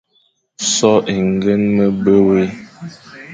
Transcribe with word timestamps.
So 0.73 0.89
é 1.13 1.15
ñgeñ 1.31 1.61
me 1.75 1.85
be 2.03 2.13
wé, 2.27 2.43